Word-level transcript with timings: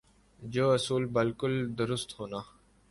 جو 0.53 0.65
اصولا 0.71 1.07
بالکل 1.13 1.53
درست 1.77 2.09
ہونا۔ 2.19 2.39